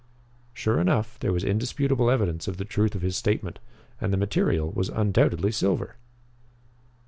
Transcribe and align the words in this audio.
Sure 0.51 0.79
enough, 0.79 1.19
there 1.19 1.31
was 1.31 1.43
indisputable 1.43 2.09
evidence 2.09 2.47
of 2.47 2.57
the 2.57 2.65
truth 2.65 2.95
of 2.95 3.03
his 3.03 3.15
statement. 3.15 3.59
And 3.99 4.11
the 4.11 4.17
material 4.17 4.71
was 4.71 4.89
undoubtedly 4.89 5.51
silver! 5.51 5.95